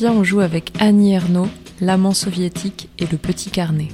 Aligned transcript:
On 0.00 0.24
joue 0.24 0.40
avec 0.40 0.72
Annie 0.80 1.12
Ernaux, 1.12 1.48
l'amant 1.80 2.14
soviétique 2.14 2.88
et 2.98 3.06
le 3.06 3.18
petit 3.18 3.50
carnet. 3.50 3.88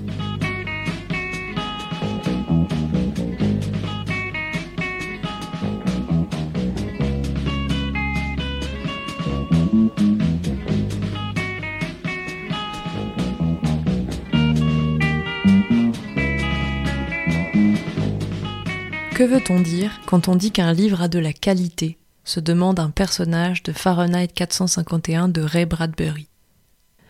Que 19.14 19.24
veut-on 19.24 19.60
dire 19.60 20.00
quand 20.06 20.28
on 20.28 20.36
dit 20.36 20.52
qu'un 20.52 20.72
livre 20.72 21.02
a 21.02 21.08
de 21.08 21.18
la 21.18 21.32
qualité? 21.32 21.98
Se 22.24 22.40
demande 22.40 22.80
un 22.80 22.90
personnage 22.90 23.62
de 23.62 23.72
Fahrenheit 23.72 24.28
451 24.28 25.28
de 25.28 25.42
Ray 25.42 25.66
Bradbury. 25.66 26.28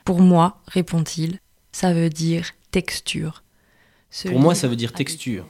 Pour 0.05 0.21
moi, 0.21 0.61
répond-il, 0.67 1.39
ça 1.73 1.93
veut 1.93 2.11
dire 2.11 2.51
texture. 2.71 3.43
Pour 4.27 4.39
moi, 4.39 4.55
ça 4.55 4.69
veut 4.69 4.77
dire 4.77 4.93
texture. 4.93 5.47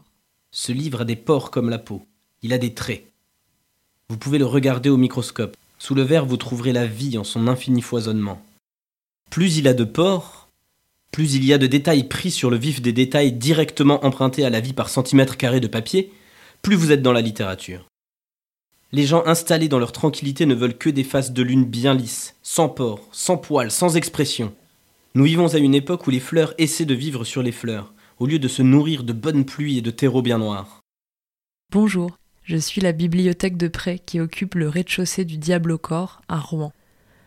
Ce 0.51 0.73
livre 0.73 1.01
a 1.03 1.05
des 1.05 1.17
pores 1.17 1.51
comme 1.51 1.71
la 1.71 1.79
peau. 1.79 2.07
Il 2.43 2.53
a 2.53 2.59
des 2.59 2.75
traits. 2.75 3.05
Vous 4.09 4.17
pouvez 4.17 4.39
le 4.39 4.47
regarder 4.47 4.91
au 4.91 4.97
microscope. 4.97 5.57
Sous 5.79 5.95
le 5.95 6.03
verre, 6.03 6.27
vous 6.27 6.37
trouverez 6.37 6.73
la 6.73 6.87
vie 6.87 7.19
en 7.19 7.25
son 7.25 7.49
infini 7.49 7.83
foisonnement. 7.83 8.41
Plus 9.31 9.57
il 9.57 9.67
a 9.67 9.75
de 9.75 9.85
pores, 9.85 10.49
plus 11.11 11.35
il 11.35 11.45
y 11.45 11.53
a 11.53 11.59
de 11.59 11.67
détails 11.67 12.09
pris 12.09 12.31
sur 12.31 12.51
le 12.51 12.57
vif 12.57 12.81
des 12.81 12.93
détails 12.93 13.33
directement 13.33 14.05
empruntés 14.05 14.45
à 14.45 14.51
la 14.51 14.61
vie 14.61 14.73
par 14.73 14.89
centimètre 14.89 15.37
carré 15.37 15.61
de 15.61 15.67
papier, 15.67 16.13
plus 16.63 16.77
vous 16.77 16.93
êtes 16.93 17.03
dans 17.03 17.13
la 17.13 17.21
littérature. 17.21 17.87
Les 18.95 19.07
gens 19.07 19.27
installés 19.27 19.67
dans 19.67 19.81
leur 19.81 19.91
tranquillité 19.91 20.47
ne 20.47 20.55
veulent 20.55 20.79
que 20.79 20.89
des 20.89 21.03
faces 21.03 21.33
de 21.33 21.43
lune 21.43 21.65
bien 21.65 21.95
lisses, 21.95 22.37
sans 22.45 22.69
pores, 22.69 23.09
sans 23.11 23.37
poils, 23.37 23.73
sans 23.73 23.97
expression. 23.97 24.55
Nous 25.17 25.25
vivons 25.25 25.53
à 25.53 25.59
une 25.59 25.75
époque 25.75 26.07
où 26.07 26.11
les 26.11 26.21
fleurs 26.21 26.55
essaient 26.59 26.85
de 26.85 26.95
vivre 26.95 27.25
sur 27.25 27.43
les 27.43 27.51
fleurs, 27.51 27.93
au 28.21 28.27
lieu 28.27 28.39
de 28.39 28.47
se 28.47 28.63
nourrir 28.63 29.03
de 29.03 29.13
bonnes 29.13 29.45
pluies 29.45 29.79
et 29.79 29.83
de 29.83 29.91
terreaux 29.91 30.23
bien 30.23 30.39
noirs. 30.39 30.81
Bonjour, 31.73 32.19
je 32.45 32.57
suis 32.57 32.81
la 32.81 32.93
bibliothèque 32.93 33.57
de 33.57 33.67
prêt 33.67 33.99
qui 33.99 34.21
occupe 34.21 34.55
le 34.55 34.69
rez-de-chaussée 34.69 35.25
du 35.25 35.39
Diable 35.39 35.73
au 35.73 35.79
corps, 35.79 36.23
à 36.29 36.39
Rouen. 36.39 36.73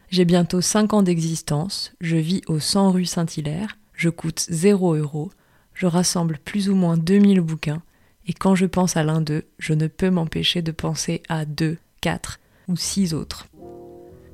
J'ai 0.09 0.23
bientôt 0.23 0.61
5 0.61 0.93
ans 0.93 1.03
d'existence, 1.03 1.91
je 1.99 2.15
vis 2.15 2.43
au 2.47 2.61
100 2.61 2.91
rue 2.91 3.03
Saint-Hilaire, 3.03 3.77
je 3.93 4.07
coûte 4.07 4.45
0 4.49 4.93
euros, 4.93 5.31
je 5.73 5.85
rassemble 5.85 6.39
plus 6.45 6.69
ou 6.69 6.75
moins 6.75 6.95
2000 6.95 7.41
bouquins, 7.41 7.81
et 8.27 8.33
quand 8.33 8.55
je 8.55 8.65
pense 8.65 8.97
à 8.97 9.03
l'un 9.03 9.21
d'eux, 9.21 9.45
je 9.57 9.73
ne 9.73 9.87
peux 9.87 10.09
m'empêcher 10.09 10.61
de 10.61 10.71
penser 10.71 11.23
à 11.29 11.45
deux, 11.45 11.77
quatre 12.01 12.39
ou 12.67 12.75
six 12.75 13.13
autres. 13.13 13.47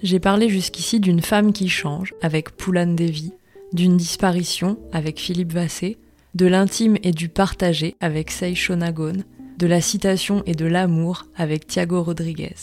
J'ai 0.02 0.19
parlé 0.19 0.49
jusqu'ici 0.49 0.99
d'une 0.99 1.22
femme 1.22 1.53
qui 1.53 1.69
change 1.69 2.14
avec 2.21 2.52
Poulan 2.58 2.88
Devi, 2.88 3.31
d'une 3.71 3.95
disparition 3.95 4.77
avec 4.91 5.19
Philippe 5.19 5.53
Vassé, 5.53 5.97
de 6.33 6.47
l'intime 6.47 6.97
et 7.03 7.11
du 7.11 7.30
partagé 7.30 7.95
avec 8.02 8.31
Seisho 8.31 8.75
Nagon, 8.75 9.23
de 9.58 9.67
la 9.67 9.81
citation 9.81 10.44
et 10.45 10.55
de 10.55 10.66
l'amour 10.66 11.27
avec 11.36 11.67
Thiago 11.67 12.02
Rodriguez. 12.02 12.55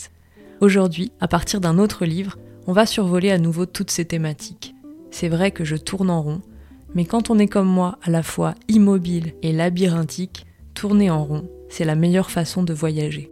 Aujourd'hui, 0.59 1.11
à 1.19 1.27
partir 1.27 1.61
d'un 1.61 1.79
autre 1.79 2.05
livre, 2.05 2.37
on 2.67 2.73
va 2.73 2.85
survoler 2.85 3.31
à 3.31 3.39
nouveau 3.39 3.65
toutes 3.65 3.89
ces 3.89 4.05
thématiques. 4.05 4.75
C'est 5.09 5.29
vrai 5.29 5.51
que 5.51 5.63
je 5.63 5.77
tourne 5.77 6.09
en 6.09 6.21
rond, 6.21 6.41
mais 6.93 7.05
quand 7.05 7.29
on 7.29 7.39
est 7.39 7.47
comme 7.47 7.67
moi 7.67 7.97
à 8.03 8.11
la 8.11 8.21
fois 8.21 8.53
immobile 8.67 9.33
et 9.41 9.53
labyrinthique, 9.53 10.45
tourner 10.73 11.09
en 11.09 11.23
rond, 11.23 11.49
c'est 11.69 11.85
la 11.85 11.95
meilleure 11.95 12.31
façon 12.31 12.63
de 12.63 12.73
voyager. 12.73 13.31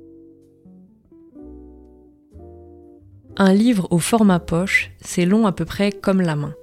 Un 3.37 3.53
livre 3.53 3.87
au 3.91 3.99
format 3.99 4.39
poche, 4.39 4.91
c'est 4.99 5.25
long 5.25 5.47
à 5.47 5.51
peu 5.51 5.65
près 5.65 5.91
comme 5.91 6.21
la 6.21 6.35
main. 6.35 6.53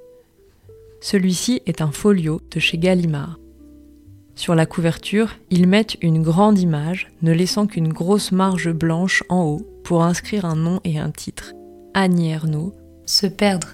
Celui-ci 1.01 1.63
est 1.67 1.81
un 1.81 1.91
folio 1.91 2.41
de 2.51 2.61
chez 2.61 2.79
Gallimard. 2.79 3.39
Sur 4.35 4.55
la 4.55 4.67
couverture, 4.67 5.31
ils 5.51 5.67
mettent 5.67 5.97
une 6.03 6.23
grande 6.23 6.59
image, 6.59 7.11
ne 7.23 7.33
laissant 7.33 7.67
qu'une 7.67 7.93
grosse 7.93 8.33
marge 8.33 8.71
blanche 8.71 9.25
en 9.31 9.45
haut 9.45 9.67
pour 9.85 10.03
inscrire 10.03 10.45
un 10.45 10.57
nom 10.57 10.81
et 10.85 10.99
un 10.99 11.11
titre. 11.11 11.55
Annie 11.95 12.35
Se 13.07 13.27
perdre. 13.27 13.69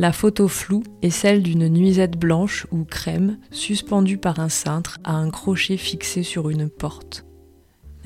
La 0.00 0.12
photo 0.12 0.48
floue 0.48 0.82
est 1.02 1.10
celle 1.10 1.42
d'une 1.42 1.68
nuisette 1.68 2.18
blanche 2.18 2.66
ou 2.70 2.84
crème 2.84 3.36
suspendue 3.50 4.16
par 4.16 4.40
un 4.40 4.48
cintre 4.48 4.98
à 5.04 5.12
un 5.12 5.28
crochet 5.28 5.76
fixé 5.76 6.22
sur 6.22 6.48
une 6.48 6.70
porte. 6.70 7.26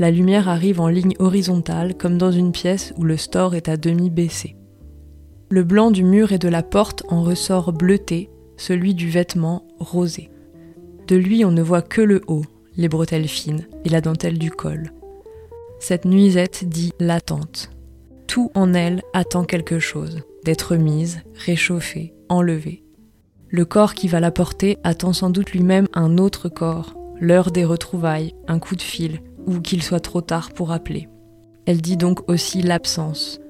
La 0.00 0.10
lumière 0.10 0.48
arrive 0.48 0.80
en 0.80 0.88
ligne 0.88 1.14
horizontale 1.20 1.96
comme 1.96 2.18
dans 2.18 2.32
une 2.32 2.50
pièce 2.50 2.92
où 2.96 3.04
le 3.04 3.16
store 3.16 3.54
est 3.54 3.68
à 3.68 3.76
demi 3.76 4.10
baissé. 4.10 4.56
Le 5.50 5.62
blanc 5.62 5.92
du 5.92 6.02
mur 6.02 6.32
et 6.32 6.38
de 6.38 6.48
la 6.48 6.64
porte 6.64 7.04
en 7.10 7.22
ressort 7.22 7.72
bleuté, 7.72 8.28
celui 8.56 8.94
du 8.94 9.08
vêtement 9.08 9.64
rosé. 9.78 10.30
De 11.06 11.14
lui 11.14 11.44
on 11.44 11.52
ne 11.52 11.62
voit 11.62 11.82
que 11.82 12.00
le 12.00 12.22
haut, 12.26 12.44
les 12.76 12.88
bretelles 12.88 13.28
fines 13.28 13.68
et 13.84 13.88
la 13.88 14.00
dentelle 14.00 14.40
du 14.40 14.50
col. 14.50 14.90
Cette 15.78 16.06
nuisette 16.06 16.68
dit 16.68 16.90
l'attente. 16.98 17.70
Tout 18.26 18.50
en 18.56 18.74
elle 18.74 19.00
attend 19.12 19.44
quelque 19.44 19.78
chose 19.78 20.24
d'être 20.44 20.76
mise, 20.76 21.22
réchauffée, 21.34 22.14
enlevée. 22.28 22.84
Le 23.48 23.64
corps 23.64 23.94
qui 23.94 24.08
va 24.08 24.20
la 24.20 24.30
porter 24.30 24.78
attend 24.84 25.12
sans 25.12 25.30
doute 25.30 25.52
lui-même 25.52 25.88
un 25.94 26.18
autre 26.18 26.48
corps, 26.48 26.94
l'heure 27.20 27.50
des 27.50 27.64
retrouvailles, 27.64 28.34
un 28.48 28.58
coup 28.58 28.76
de 28.76 28.82
fil, 28.82 29.20
ou 29.46 29.60
qu'il 29.60 29.82
soit 29.82 30.00
trop 30.00 30.20
tard 30.20 30.52
pour 30.52 30.72
appeler. 30.72 31.08
Elle 31.66 31.80
dit 31.80 31.96
donc 31.96 32.28
aussi 32.28 32.62
l'absence. 32.62 33.40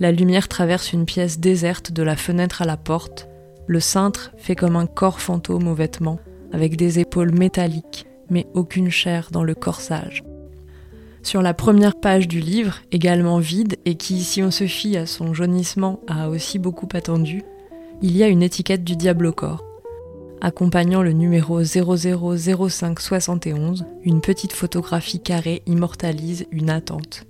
La 0.00 0.12
lumière 0.12 0.48
traverse 0.48 0.92
une 0.92 1.06
pièce 1.06 1.40
déserte 1.40 1.92
de 1.92 2.02
la 2.02 2.16
fenêtre 2.16 2.62
à 2.62 2.64
la 2.64 2.76
porte. 2.76 3.28
Le 3.66 3.80
cintre 3.80 4.32
fait 4.36 4.54
comme 4.54 4.76
un 4.76 4.86
corps 4.86 5.20
fantôme 5.20 5.68
aux 5.68 5.74
vêtements, 5.74 6.20
avec 6.52 6.76
des 6.76 6.98
épaules 7.00 7.32
métalliques, 7.32 8.06
mais 8.30 8.46
aucune 8.54 8.90
chair 8.90 9.28
dans 9.32 9.42
le 9.42 9.54
corsage. 9.54 10.22
Sur 11.22 11.42
la 11.42 11.52
première 11.52 11.96
page 11.96 12.28
du 12.28 12.40
livre, 12.40 12.76
également 12.92 13.38
vide 13.38 13.76
et 13.84 13.96
qui, 13.96 14.22
si 14.22 14.42
on 14.42 14.50
se 14.50 14.66
fie 14.66 14.96
à 14.96 15.06
son 15.06 15.34
jaunissement, 15.34 16.00
a 16.06 16.28
aussi 16.28 16.58
beaucoup 16.58 16.88
attendu, 16.92 17.42
il 18.00 18.16
y 18.16 18.22
a 18.22 18.28
une 18.28 18.42
étiquette 18.42 18.84
du 18.84 18.96
diable 18.96 19.26
au 19.26 19.32
corps. 19.32 19.64
Accompagnant 20.40 21.02
le 21.02 21.12
numéro 21.12 21.62
000571, 21.62 23.86
une 24.04 24.20
petite 24.20 24.52
photographie 24.52 25.20
carrée 25.20 25.62
immortalise 25.66 26.46
une 26.52 26.70
attente. 26.70 27.24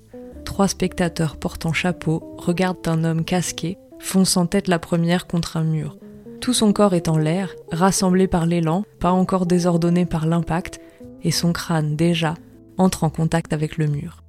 Trois 0.45 0.69
spectateurs 0.69 1.37
portant 1.37 1.73
chapeau 1.73 2.23
regardent 2.37 2.87
un 2.87 3.05
homme 3.05 3.25
casqué, 3.25 3.79
fonçant 3.99 4.47
tête 4.47 4.69
la 4.69 4.79
première 4.79 5.27
contre 5.27 5.57
un 5.57 5.65
mur. 5.65 5.97
Tout 6.41 6.53
son 6.53 6.75
corps 6.75 6.95
est 6.95 7.09
en 7.09 7.17
l'air, 7.17 7.55
rassemblé 7.73 8.29
par 8.29 8.45
l'élan, 8.45 8.85
pas 9.01 9.11
encore 9.11 9.47
désordonné 9.47 10.05
par 10.05 10.27
l'impact, 10.27 10.79
et 11.25 11.31
son 11.31 11.53
crâne 11.53 11.97
déjà 11.97 12.35
entre 12.79 13.05
en 13.05 13.11
contact 13.11 13.53
avec 13.53 13.77
le 13.77 13.87
mur. 13.87 14.23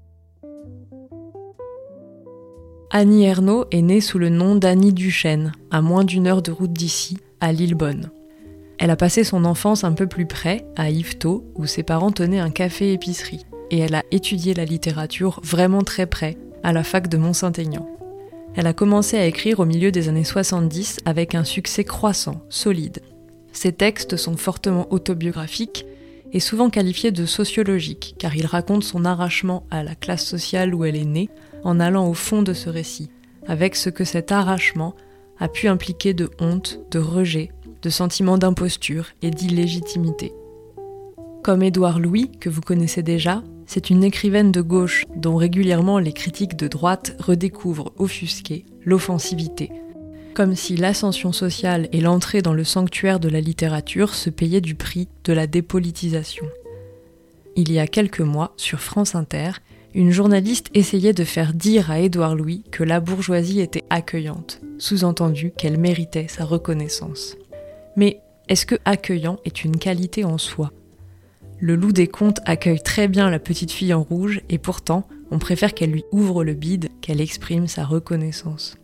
Annie 2.91 3.23
Ernaux 3.23 3.65
est 3.71 3.83
née 3.83 4.01
sous 4.01 4.17
le 4.17 4.29
nom 4.29 4.55
d'Annie 4.55 4.93
Duchesne, 4.93 5.51
à 5.69 5.81
moins 5.81 6.03
d'une 6.03 6.25
heure 6.25 6.41
de 6.41 6.51
route 6.51 6.73
d'ici, 6.73 7.17
à 7.39 7.51
Lillebonne. 7.51 8.09
Elle 8.79 8.89
a 8.89 8.95
passé 8.95 9.23
son 9.23 9.45
enfance 9.45 9.83
un 9.83 9.93
peu 9.93 10.07
plus 10.07 10.25
près, 10.25 10.65
à 10.75 10.89
Yvetot, 10.89 11.45
où 11.55 11.67
ses 11.67 11.83
parents 11.83 12.11
tenaient 12.11 12.39
un 12.39 12.49
café-épicerie, 12.49 13.45
et 13.69 13.77
elle 13.77 13.93
a 13.93 14.03
étudié 14.09 14.55
la 14.55 14.65
littérature 14.65 15.39
vraiment 15.43 15.83
très 15.83 16.07
près, 16.07 16.37
à 16.63 16.73
la 16.73 16.83
fac 16.83 17.07
de 17.07 17.17
Mont-Saint-Aignan. 17.17 17.87
Elle 18.55 18.67
a 18.67 18.73
commencé 18.73 19.17
à 19.17 19.25
écrire 19.25 19.59
au 19.59 19.65
milieu 19.65 19.91
des 19.91 20.09
années 20.09 20.23
70 20.23 21.01
avec 21.05 21.35
un 21.35 21.43
succès 21.43 21.83
croissant, 21.83 22.41
solide. 22.49 22.99
Ses 23.51 23.71
textes 23.71 24.17
sont 24.17 24.37
fortement 24.37 24.91
autobiographiques 24.91 25.85
est 26.31 26.39
souvent 26.39 26.69
qualifié 26.69 27.11
de 27.11 27.25
sociologique, 27.25 28.15
car 28.17 28.35
il 28.35 28.45
raconte 28.45 28.83
son 28.83 29.05
arrachement 29.05 29.63
à 29.71 29.83
la 29.83 29.95
classe 29.95 30.25
sociale 30.25 30.75
où 30.75 30.85
elle 30.85 30.95
est 30.95 31.05
née, 31.05 31.29
en 31.63 31.79
allant 31.79 32.07
au 32.07 32.13
fond 32.13 32.41
de 32.41 32.53
ce 32.53 32.69
récit, 32.69 33.09
avec 33.47 33.75
ce 33.75 33.89
que 33.89 34.03
cet 34.03 34.31
arrachement 34.31 34.95
a 35.39 35.47
pu 35.47 35.67
impliquer 35.67 36.13
de 36.13 36.29
honte, 36.39 36.79
de 36.91 36.99
rejet, 36.99 37.51
de 37.81 37.89
sentiment 37.89 38.37
d'imposture 38.37 39.07
et 39.21 39.31
d'illégitimité. 39.31 40.33
Comme 41.43 41.63
Édouard 41.63 41.99
Louis, 41.99 42.31
que 42.39 42.49
vous 42.49 42.61
connaissez 42.61 43.01
déjà, 43.01 43.43
c'est 43.65 43.89
une 43.89 44.03
écrivaine 44.03 44.51
de 44.51 44.61
gauche 44.61 45.05
dont 45.15 45.35
régulièrement 45.35 45.99
les 45.99 46.11
critiques 46.11 46.57
de 46.57 46.67
droite 46.67 47.15
redécouvrent 47.19 47.93
offusquée 47.97 48.65
l'offensivité, 48.83 49.71
comme 50.33 50.55
si 50.55 50.75
l'ascension 50.75 51.31
sociale 51.31 51.89
et 51.91 52.01
l'entrée 52.01 52.41
dans 52.41 52.53
le 52.53 52.63
sanctuaire 52.63 53.19
de 53.19 53.29
la 53.29 53.41
littérature 53.41 54.15
se 54.15 54.29
payaient 54.29 54.61
du 54.61 54.75
prix 54.75 55.07
de 55.23 55.33
la 55.33 55.47
dépolitisation. 55.47 56.45
Il 57.55 57.71
y 57.71 57.79
a 57.79 57.87
quelques 57.87 58.21
mois, 58.21 58.53
sur 58.57 58.79
France 58.79 59.15
Inter, 59.15 59.51
une 59.93 60.11
journaliste 60.11 60.69
essayait 60.73 61.13
de 61.13 61.23
faire 61.23 61.53
dire 61.53 61.89
à 61.89 61.99
Édouard 61.99 62.35
Louis 62.35 62.63
que 62.71 62.83
la 62.83 62.99
bourgeoisie 62.99 63.59
était 63.59 63.83
accueillante, 63.89 64.61
sous-entendu 64.77 65.51
qu'elle 65.57 65.79
méritait 65.79 66.27
sa 66.27 66.45
reconnaissance. 66.45 67.35
Mais 67.95 68.21
est-ce 68.47 68.65
que 68.65 68.75
accueillant 68.85 69.39
est 69.45 69.63
une 69.63 69.77
qualité 69.77 70.23
en 70.23 70.37
soi? 70.37 70.71
Le 71.59 71.75
loup 71.75 71.91
des 71.91 72.07
contes 72.07 72.39
accueille 72.45 72.81
très 72.81 73.07
bien 73.07 73.29
la 73.29 73.39
petite 73.39 73.71
fille 73.71 73.93
en 73.93 74.03
rouge 74.03 74.41
et 74.49 74.57
pourtant, 74.57 75.07
on 75.31 75.39
préfère 75.39 75.73
qu'elle 75.73 75.91
lui 75.91 76.05
ouvre 76.11 76.43
le 76.43 76.53
bide, 76.53 76.89
qu'elle 77.01 77.19
exprime 77.19 77.67
sa 77.67 77.83
reconnaissance. 77.83 78.77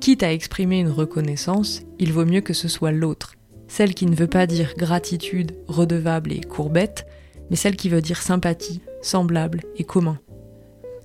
Quitte 0.00 0.22
à 0.22 0.32
exprimer 0.32 0.80
une 0.80 0.90
reconnaissance, 0.90 1.82
il 1.98 2.12
vaut 2.12 2.24
mieux 2.24 2.40
que 2.40 2.54
ce 2.54 2.68
soit 2.68 2.92
l'autre, 2.92 3.34
celle 3.66 3.94
qui 3.94 4.06
ne 4.06 4.14
veut 4.14 4.26
pas 4.26 4.46
dire 4.46 4.74
gratitude, 4.76 5.52
redevable 5.66 6.32
et 6.32 6.40
courbette, 6.40 7.06
mais 7.50 7.56
celle 7.56 7.76
qui 7.76 7.88
veut 7.88 8.02
dire 8.02 8.22
sympathie, 8.22 8.80
semblable 9.02 9.62
et 9.76 9.84
commun. 9.84 10.18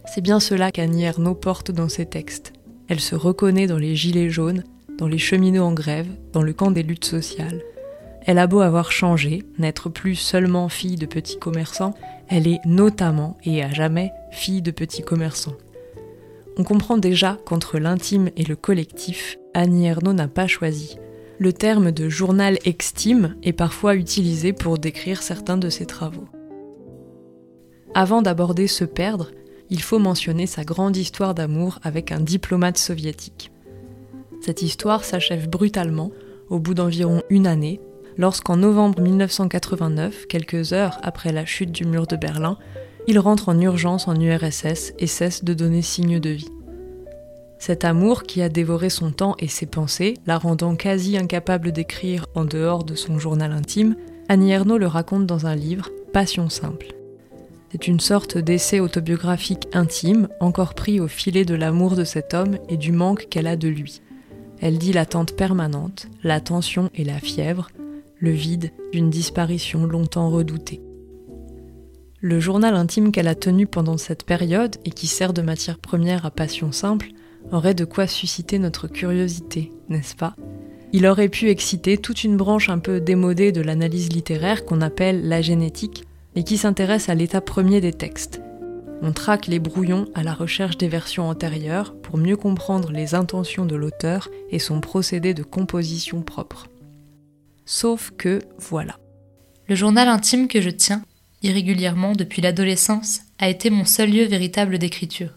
C'est 0.05 0.21
bien 0.21 0.39
cela 0.39 0.71
qu'Annie 0.71 1.03
Ernaux 1.03 1.35
porte 1.35 1.71
dans 1.71 1.89
ses 1.89 2.05
textes. 2.05 2.53
Elle 2.89 2.99
se 2.99 3.15
reconnaît 3.15 3.67
dans 3.67 3.77
les 3.77 3.95
gilets 3.95 4.29
jaunes, 4.29 4.63
dans 4.97 5.07
les 5.07 5.17
cheminots 5.17 5.63
en 5.63 5.73
grève, 5.73 6.07
dans 6.33 6.41
le 6.41 6.53
camp 6.53 6.71
des 6.71 6.83
luttes 6.83 7.05
sociales. 7.05 7.61
Elle 8.25 8.37
a 8.37 8.47
beau 8.47 8.61
avoir 8.61 8.91
changé, 8.91 9.43
n'être 9.57 9.89
plus 9.89 10.15
seulement 10.15 10.69
fille 10.69 10.95
de 10.95 11.05
petits 11.05 11.39
commerçants, 11.39 11.93
elle 12.29 12.47
est 12.47 12.59
notamment 12.65 13.37
et 13.43 13.63
à 13.63 13.71
jamais 13.71 14.11
fille 14.31 14.61
de 14.61 14.71
petits 14.71 15.03
commerçants. 15.03 15.55
On 16.57 16.63
comprend 16.63 16.97
déjà 16.97 17.39
qu'entre 17.45 17.79
l'intime 17.79 18.29
et 18.37 18.43
le 18.43 18.55
collectif, 18.55 19.37
Annie 19.53 19.87
Ernaux 19.87 20.13
n'a 20.13 20.27
pas 20.27 20.47
choisi. 20.47 20.97
Le 21.39 21.51
terme 21.51 21.91
de 21.91 22.09
journal 22.09 22.59
extime 22.63 23.35
est 23.41 23.53
parfois 23.53 23.95
utilisé 23.95 24.53
pour 24.53 24.77
décrire 24.77 25.23
certains 25.23 25.57
de 25.57 25.69
ses 25.69 25.87
travaux. 25.87 26.27
Avant 27.95 28.21
d'aborder 28.21 28.67
Se 28.67 28.85
perdre, 28.85 29.31
il 29.69 29.81
faut 29.81 29.99
mentionner 29.99 30.45
sa 30.45 30.63
grande 30.63 30.95
histoire 30.95 31.33
d'amour 31.33 31.79
avec 31.81 32.11
un 32.11 32.19
diplomate 32.19 32.77
soviétique. 32.77 33.51
Cette 34.41 34.61
histoire 34.61 35.03
s'achève 35.03 35.49
brutalement, 35.49 36.11
au 36.49 36.59
bout 36.59 36.75
d'environ 36.75 37.23
une 37.29 37.47
année, 37.47 37.79
lorsqu'en 38.17 38.57
novembre 38.57 39.01
1989, 39.01 40.27
quelques 40.27 40.73
heures 40.73 40.99
après 41.01 41.31
la 41.31 41.45
chute 41.45 41.71
du 41.71 41.85
mur 41.85 42.05
de 42.05 42.15
Berlin, 42.15 42.57
il 43.07 43.19
rentre 43.19 43.49
en 43.49 43.59
urgence 43.59 44.07
en 44.07 44.19
URSS 44.19 44.93
et 44.99 45.07
cesse 45.07 45.43
de 45.43 45.53
donner 45.53 45.81
signe 45.81 46.19
de 46.19 46.29
vie. 46.29 46.51
Cet 47.59 47.85
amour 47.85 48.23
qui 48.23 48.41
a 48.41 48.49
dévoré 48.49 48.89
son 48.89 49.11
temps 49.11 49.35
et 49.39 49.47
ses 49.47 49.65
pensées, 49.65 50.15
la 50.25 50.37
rendant 50.37 50.75
quasi 50.75 51.17
incapable 51.17 51.71
d'écrire 51.71 52.25
en 52.35 52.43
dehors 52.45 52.83
de 52.83 52.95
son 52.95 53.19
journal 53.19 53.51
intime, 53.51 53.95
Annie 54.27 54.51
Ernaux 54.51 54.77
le 54.77 54.87
raconte 54.87 55.25
dans 55.25 55.45
un 55.45 55.55
livre, 55.55 55.89
Passion 56.11 56.49
simple. 56.49 56.93
C'est 57.71 57.87
une 57.87 57.99
sorte 57.99 58.37
d'essai 58.37 58.79
autobiographique 58.79 59.67
intime, 59.73 60.27
encore 60.39 60.75
pris 60.75 60.99
au 60.99 61.07
filet 61.07 61.45
de 61.45 61.55
l'amour 61.55 61.95
de 61.95 62.03
cet 62.03 62.33
homme 62.33 62.57
et 62.69 62.77
du 62.77 62.91
manque 62.91 63.27
qu'elle 63.29 63.47
a 63.47 63.55
de 63.55 63.67
lui. 63.67 64.01
Elle 64.61 64.77
dit 64.77 64.93
l'attente 64.93 65.35
permanente, 65.35 66.07
la 66.21 66.39
tension 66.39 66.89
et 66.93 67.03
la 67.03 67.19
fièvre, 67.19 67.69
le 68.19 68.31
vide 68.31 68.71
d'une 68.91 69.09
disparition 69.09 69.85
longtemps 69.85 70.29
redoutée. 70.29 70.81
Le 72.25 72.39
journal 72.39 72.75
intime 72.75 73.11
qu'elle 73.11 73.27
a 73.27 73.35
tenu 73.35 73.67
pendant 73.67 73.97
cette 73.97 74.23
période 74.23 74.77
et 74.85 74.91
qui 74.91 75.07
sert 75.07 75.33
de 75.33 75.41
matière 75.41 75.77
première 75.77 76.25
à 76.25 76.31
Passion 76.31 76.71
Simple 76.71 77.09
aurait 77.51 77.73
de 77.73 77.83
quoi 77.83 78.07
susciter 78.07 78.59
notre 78.59 78.87
curiosité, 78.87 79.73
n'est-ce 79.89 80.15
pas? 80.15 80.33
Il 80.93 81.05
aurait 81.05 81.27
pu 81.27 81.49
exciter 81.49 81.97
toute 81.97 82.23
une 82.23 82.37
branche 82.37 82.69
un 82.69 82.79
peu 82.79 83.01
démodée 83.01 83.51
de 83.51 83.59
l'analyse 83.59 84.07
littéraire 84.07 84.63
qu'on 84.63 84.79
appelle 84.79 85.27
la 85.27 85.41
génétique 85.41 86.05
et 86.37 86.45
qui 86.45 86.55
s'intéresse 86.55 87.09
à 87.09 87.13
l'état 87.13 87.41
premier 87.41 87.81
des 87.81 87.91
textes. 87.91 88.39
On 89.01 89.11
traque 89.11 89.47
les 89.47 89.59
brouillons 89.59 90.07
à 90.15 90.23
la 90.23 90.33
recherche 90.33 90.77
des 90.77 90.87
versions 90.87 91.27
antérieures 91.27 91.93
pour 91.93 92.17
mieux 92.17 92.37
comprendre 92.37 92.93
les 92.93 93.15
intentions 93.15 93.65
de 93.65 93.75
l'auteur 93.75 94.29
et 94.49 94.59
son 94.59 94.79
procédé 94.79 95.33
de 95.33 95.43
composition 95.43 96.21
propre. 96.21 96.67
Sauf 97.65 98.13
que, 98.17 98.39
voilà. 98.59 98.97
Le 99.67 99.75
journal 99.75 100.07
intime 100.07 100.47
que 100.47 100.61
je 100.61 100.69
tiens, 100.69 101.03
irrégulièrement 101.43 102.13
depuis 102.13 102.41
l'adolescence, 102.41 103.21
a 103.37 103.49
été 103.49 103.69
mon 103.69 103.85
seul 103.85 104.09
lieu 104.09 104.23
véritable 104.25 104.79
d'écriture. 104.79 105.31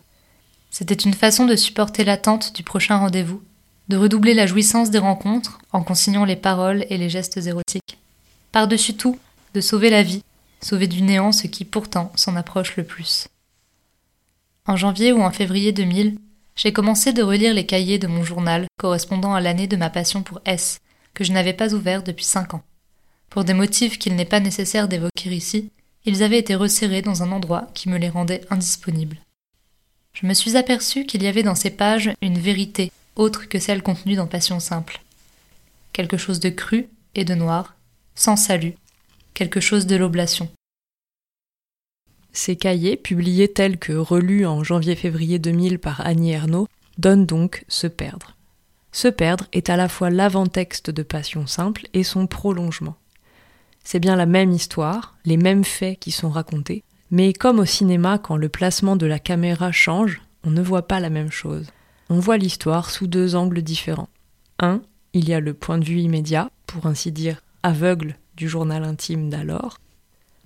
C'était 0.71 0.95
une 0.95 1.15
façon 1.15 1.45
de 1.45 1.57
supporter 1.57 2.05
l'attente 2.05 2.55
du 2.55 2.63
prochain 2.63 2.97
rendez-vous, 2.97 3.43
de 3.89 3.97
redoubler 3.97 4.35
la 4.35 4.47
jouissance 4.47 4.91
des 4.91 4.99
rencontres 4.99 5.59
en 5.73 5.83
consignant 5.83 6.25
les 6.25 6.37
paroles 6.37 6.87
et 6.91 6.99
les 6.99 7.11
gestes 7.11 7.37
érotiques. 7.37 7.99
Par-dessus 8.53 8.95
tout, 8.95 9.19
de 9.55 9.61
sauver 9.61 9.91
la 9.91 10.03
vie, 10.03 10.23
sauver 10.61 10.87
du 10.87 11.03
néant 11.03 11.33
ce 11.33 11.47
qui 11.47 11.65
pourtant 11.65 12.13
s'en 12.15 12.37
approche 12.37 12.77
le 12.77 12.85
plus. 12.85 13.29
En 14.67 14.77
janvier 14.77 15.13
ou 15.13 15.23
en 15.23 15.31
février 15.31 15.73
2000, 15.73 16.19
j'ai 16.57 16.73
commencé 16.73 17.13
de 17.13 17.23
relire 17.23 17.55
les 17.55 17.67
cahiers 17.67 17.99
de 17.99 18.07
mon 18.07 18.25
journal 18.25 18.67
correspondant 18.79 19.35
à 19.35 19.41
l'année 19.41 19.67
de 19.67 19.77
ma 19.77 19.91
passion 19.91 20.23
pour 20.23 20.41
S, 20.45 20.81
que 21.15 21.23
je 21.23 21.33
n'avais 21.33 21.53
pas 21.53 21.75
ouvert 21.75 22.03
depuis 22.03 22.25
cinq 22.25 22.55
ans. 22.55 22.63
Pour 23.31 23.45
des 23.45 23.55
motifs 23.55 23.99
qu'il 23.99 24.17
n'est 24.17 24.25
pas 24.25 24.41
nécessaire 24.41 24.89
d'évoquer 24.89 25.31
ici, 25.31 25.71
ils 26.07 26.23
avaient 26.23 26.39
été 26.39 26.55
resserrés 26.55 27.03
dans 27.03 27.23
un 27.23 27.33
endroit 27.33 27.69
qui 27.75 27.89
me 27.89 27.99
les 27.99 28.09
rendait 28.09 28.43
indisponibles. 28.49 29.19
Je 30.15 30.27
me 30.27 30.33
suis 30.33 30.57
aperçu 30.57 31.05
qu'il 31.05 31.23
y 31.23 31.27
avait 31.27 31.43
dans 31.43 31.55
ces 31.55 31.71
pages 31.71 32.11
une 32.23 32.39
vérité 32.39 32.91
autre 33.17 33.49
que 33.49 33.59
celle 33.59 33.83
contenue 33.83 34.15
dans 34.15 34.27
Passion 34.27 34.61
simple. 34.61 35.03
Quelque 35.93 36.17
chose 36.17 36.41
de 36.41 36.49
cru 36.49 36.89
et 37.15 37.25
de 37.25 37.35
noir, 37.35 37.75
sans 38.15 38.37
salut, 38.37 38.75
quelque 39.35 39.61
chose 39.61 39.87
de 39.87 39.97
l'oblation. 39.97 40.49
Ces 42.33 42.57
cahiers, 42.57 42.97
publiés 42.97 43.49
tels 43.49 43.79
que 43.79 43.93
relus 43.93 44.47
en 44.47 44.63
janvier-février 44.63 45.39
2000 45.39 45.79
par 45.79 46.07
Annie 46.07 46.33
Ernaux, 46.33 46.69
donnent 46.99 47.27
donc 47.27 47.65
Se 47.69 47.87
perdre. 47.87 48.37
Se 48.93 49.09
perdre 49.09 49.47
est 49.53 49.71
à 49.71 49.77
la 49.77 49.89
fois 49.89 50.11
l'avant-texte 50.11 50.91
de 50.91 51.03
Passion 51.03 51.47
simple 51.47 51.89
et 51.95 52.05
son 52.05 52.27
prolongement. 52.27 52.97
C'est 53.89 54.01
bien 54.01 54.17
la 54.17 54.27
même 54.27 54.51
histoire, 54.51 55.15
les 55.25 55.37
mêmes 55.37 55.63
faits 55.63 56.01
qui 56.01 56.11
sont 56.11 56.29
racontés, 56.29 56.83
mais 57.13 57.33
comme 57.33 57.61
au 57.61 57.65
cinéma 57.65 58.19
quand 58.19 58.37
le 58.37 58.49
placement 58.49 58.97
de 58.97 59.07
la 59.07 59.21
caméra 59.21 59.71
change, 59.71 60.23
on 60.43 60.51
ne 60.51 60.61
voit 60.61 60.89
pas 60.89 60.99
la 60.99 61.09
même 61.09 61.31
chose. 61.31 61.69
On 62.11 62.19
voit 62.19 62.37
l'histoire 62.37 62.91
sous 62.91 63.07
deux 63.07 63.37
angles 63.37 63.63
différents. 63.63 64.09
Un, 64.59 64.83
il 65.13 65.29
y 65.29 65.35
a 65.35 65.39
le 65.39 65.55
point 65.55 65.79
de 65.79 65.85
vue 65.85 66.01
immédiat, 66.01 66.51
pour 66.67 66.87
ainsi 66.87 67.13
dire 67.13 67.43
aveugle 67.63 68.17
du 68.37 68.49
journal 68.49 68.83
intime 68.83 69.31
d'alors. 69.31 69.79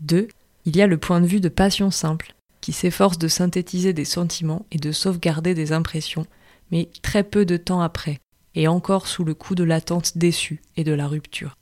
Deux, 0.01 0.29
il 0.67 0.77
y 0.77 0.83
a 0.83 0.87
le 0.87 0.99
point 0.99 1.23
de 1.23 1.27
vue 1.27 1.41
de 1.41 1.49
passion 1.49 1.91
simple, 1.91 2.35
qui 2.61 2.75
s'efforce 2.75 3.17
de 3.17 3.29
synthétiser 3.29 3.95
des 3.95 4.05
sentiments 4.05 4.67
et 4.71 4.77
de 4.77 4.93
sauvegarder 4.93 5.55
des 5.55 5.73
impressions, 5.73 6.27
mais 6.71 6.91
très 7.01 7.25
peu 7.25 7.47
de 7.47 7.57
temps 7.57 7.81
après, 7.81 8.19
et 8.55 8.69
encore 8.69 9.07
sous 9.07 9.25
le 9.25 9.33
coup 9.33 9.55
de 9.55 9.65
l'attente 9.65 10.19
déçue 10.19 10.61
et 10.77 10.85
de 10.85 10.93
la 10.93 11.09
rupture. 11.09 11.57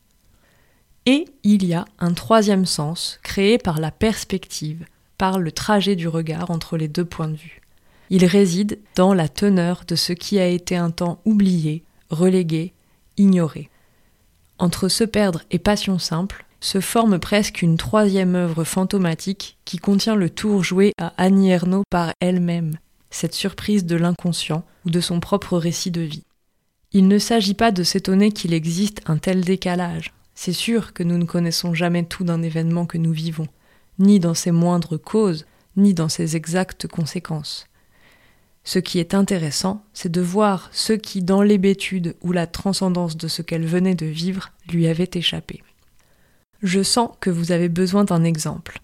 Et 1.11 1.25
il 1.43 1.65
y 1.65 1.73
a 1.73 1.87
un 2.01 2.13
troisième 2.13 2.67
sens 2.67 3.19
créé 3.23 3.57
par 3.57 3.81
la 3.81 3.91
perspective, 3.91 4.85
par 5.17 5.39
le 5.39 5.51
trajet 5.51 5.97
du 5.97 6.07
regard 6.07 6.51
entre 6.51 6.77
les 6.77 6.87
deux 6.87 7.07
points 7.07 7.29
de 7.29 7.35
vue. 7.35 7.63
Il 8.11 8.27
réside 8.27 8.79
dans 8.95 9.15
la 9.15 9.27
teneur 9.27 9.85
de 9.89 9.97
ce 9.97 10.13
qui 10.13 10.39
a 10.39 10.47
été 10.47 10.77
un 10.77 10.91
temps 10.91 11.23
oublié, 11.25 11.83
relégué, 12.11 12.75
ignoré. 13.17 13.71
Entre 14.59 14.89
se 14.89 15.03
perdre 15.03 15.41
et 15.51 15.59
passion 15.59 15.99
simple 15.99 16.45
se 16.61 16.79
forme 16.79 17.19
presque 17.19 17.63
une 17.63 17.79
troisième 17.79 18.35
œuvre 18.35 18.65
fantomatique 18.65 19.57
qui 19.65 19.79
contient 19.79 20.15
le 20.15 20.29
tour 20.29 20.63
joué 20.63 20.93
à 20.99 21.15
Annie 21.17 21.53
Ernaux 21.53 21.85
par 21.89 22.13
elle-même, 22.21 22.77
cette 23.09 23.35
surprise 23.35 23.87
de 23.87 23.97
l'inconscient 23.97 24.63
ou 24.85 24.91
de 24.91 25.01
son 25.01 25.21
propre 25.21 25.57
récit 25.57 25.91
de 25.91 26.03
vie. 26.03 26.25
Il 26.93 27.09
ne 27.09 27.19
s'agit 27.19 27.55
pas 27.55 27.71
de 27.71 27.83
s'étonner 27.83 28.31
qu'il 28.31 28.53
existe 28.53 29.01
un 29.07 29.17
tel 29.17 29.41
décalage, 29.41 30.13
c'est 30.41 30.53
sûr 30.53 30.93
que 30.93 31.03
nous 31.03 31.19
ne 31.19 31.25
connaissons 31.25 31.75
jamais 31.75 32.05
tout 32.05 32.23
d'un 32.23 32.43
événement 32.43 32.87
que 32.87 32.97
nous 32.97 33.11
vivons, 33.11 33.49
ni 33.99 34.21
dans 34.21 34.35
ses 34.35 34.53
moindres 34.53 34.97
causes, 34.97 35.47
ni 35.77 35.95
dans 35.95 36.09
ses 36.09 36.37
exactes 36.37 36.87
conséquences. 36.87 37.67
Ce 38.63 38.79
qui 38.79 39.01
est 39.01 39.15
intéressant, 39.15 39.85
c'est 39.95 40.13
de 40.13 40.21
voir 40.21 40.69
ce 40.71 40.93
qui, 40.93 41.23
dans 41.23 41.43
l'hébétude 41.43 42.15
ou 42.21 42.31
la 42.31 42.47
transcendance 42.47 43.17
de 43.17 43.27
ce 43.27 43.43
qu'elle 43.43 43.67
venait 43.67 43.97
de 43.97 44.07
vivre, 44.07 44.51
lui 44.69 44.87
avait 44.87 45.11
échappé. 45.13 45.61
Je 46.63 46.85
sens 46.85 47.11
que 47.19 47.31
vous 47.31 47.51
avez 47.51 47.69
besoin 47.69 48.05
d'un 48.05 48.23
exemple. 48.23 48.79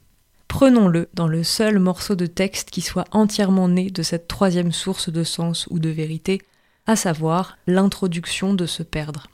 Prenons-le 0.48 1.08
dans 1.14 1.28
le 1.28 1.44
seul 1.44 1.78
morceau 1.78 2.16
de 2.16 2.26
texte 2.26 2.70
qui 2.70 2.80
soit 2.80 3.06
entièrement 3.12 3.68
né 3.68 3.92
de 3.92 4.02
cette 4.02 4.26
troisième 4.26 4.72
source 4.72 5.08
de 5.08 5.22
sens 5.22 5.68
ou 5.70 5.78
de 5.78 5.90
vérité, 5.90 6.42
à 6.88 6.96
savoir 6.96 7.58
l'introduction 7.68 8.54
de 8.54 8.66
se 8.66 8.82
perdre. 8.82 9.28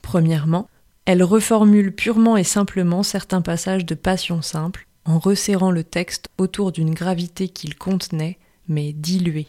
Premièrement, 0.00 0.66
elle 1.10 1.24
reformule 1.24 1.92
purement 1.92 2.36
et 2.36 2.44
simplement 2.44 3.02
certains 3.02 3.42
passages 3.42 3.84
de 3.84 3.96
Passion 3.96 4.42
simple, 4.42 4.86
en 5.04 5.18
resserrant 5.18 5.72
le 5.72 5.82
texte 5.82 6.28
autour 6.38 6.70
d'une 6.70 6.94
gravité 6.94 7.48
qu'il 7.48 7.76
contenait, 7.76 8.38
mais 8.68 8.92
diluée. 8.92 9.48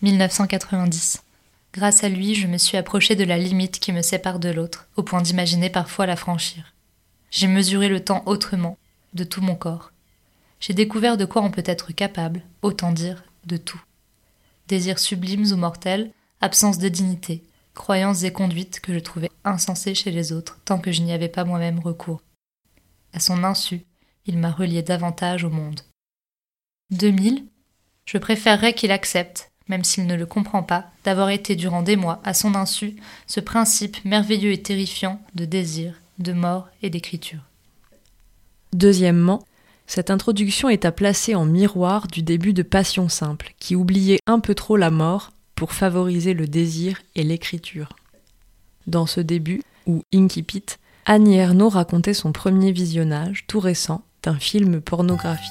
1990. 0.00 1.22
Grâce 1.74 2.02
à 2.02 2.08
lui, 2.08 2.34
je 2.34 2.46
me 2.46 2.56
suis 2.56 2.78
approché 2.78 3.14
de 3.14 3.24
la 3.24 3.36
limite 3.36 3.78
qui 3.78 3.92
me 3.92 4.00
sépare 4.00 4.38
de 4.38 4.48
l'autre, 4.48 4.88
au 4.96 5.02
point 5.02 5.20
d'imaginer 5.20 5.68
parfois 5.68 6.06
la 6.06 6.16
franchir. 6.16 6.72
J'ai 7.30 7.46
mesuré 7.46 7.90
le 7.90 8.02
temps 8.02 8.22
autrement, 8.24 8.78
de 9.12 9.24
tout 9.24 9.42
mon 9.42 9.56
corps. 9.56 9.92
J'ai 10.60 10.72
découvert 10.72 11.18
de 11.18 11.26
quoi 11.26 11.42
on 11.42 11.50
peut 11.50 11.62
être 11.66 11.92
capable, 11.92 12.40
autant 12.62 12.92
dire, 12.92 13.24
de 13.44 13.58
tout. 13.58 13.82
Désirs 14.68 14.98
sublimes 14.98 15.52
ou 15.52 15.56
mortels, 15.56 16.10
absence 16.40 16.78
de 16.78 16.88
dignité, 16.88 17.42
croyances 17.74 18.22
et 18.22 18.32
conduites 18.32 18.80
que 18.80 18.94
je 18.94 18.98
trouvais 18.98 19.30
insensées 19.44 19.94
chez 19.94 20.10
les 20.10 20.32
autres 20.32 20.58
tant 20.64 20.78
que 20.78 20.92
je 20.92 21.02
n'y 21.02 21.12
avais 21.12 21.28
pas 21.28 21.44
moi-même 21.44 21.80
recours. 21.80 22.22
À 23.12 23.20
son 23.20 23.44
insu, 23.44 23.82
il 24.26 24.38
m'a 24.38 24.50
relié 24.50 24.82
davantage 24.82 25.44
au 25.44 25.50
monde. 25.50 25.80
2000, 26.90 27.44
je 28.06 28.18
préférerais 28.18 28.74
qu'il 28.74 28.90
accepte, 28.90 29.50
même 29.68 29.84
s'il 29.84 30.06
ne 30.06 30.16
le 30.16 30.26
comprend 30.26 30.62
pas, 30.62 30.86
d'avoir 31.04 31.30
été 31.30 31.56
durant 31.56 31.82
des 31.82 31.96
mois, 31.96 32.20
à 32.24 32.34
son 32.34 32.54
insu, 32.54 32.96
ce 33.26 33.40
principe 33.40 34.04
merveilleux 34.04 34.52
et 34.52 34.62
terrifiant 34.62 35.20
de 35.34 35.44
désir, 35.44 36.00
de 36.18 36.32
mort 36.32 36.68
et 36.82 36.90
d'écriture. 36.90 37.40
Deuxièmement, 38.72 39.44
cette 39.86 40.10
introduction 40.10 40.68
est 40.68 40.84
à 40.84 40.92
placer 40.92 41.34
en 41.34 41.44
miroir 41.44 42.08
du 42.08 42.22
début 42.22 42.52
de 42.52 42.62
Passion 42.62 43.08
simple, 43.08 43.54
qui 43.58 43.76
oubliait 43.76 44.18
un 44.26 44.40
peu 44.40 44.54
trop 44.54 44.76
la 44.76 44.90
mort 44.90 45.30
pour 45.54 45.72
favoriser 45.72 46.34
le 46.34 46.46
désir 46.46 47.00
et 47.14 47.22
l'écriture. 47.22 47.96
Dans 48.86 49.06
ce 49.06 49.20
début, 49.20 49.62
ou 49.86 50.02
Incipit, 50.12 50.64
Annie 51.06 51.36
Ernaux 51.36 51.68
racontait 51.68 52.14
son 52.14 52.32
premier 52.32 52.72
visionnage, 52.72 53.44
tout 53.46 53.60
récent, 53.60 54.02
d'un 54.22 54.38
film 54.38 54.80
pornographique. 54.80 55.50